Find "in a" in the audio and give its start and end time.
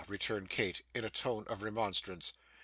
0.95-1.11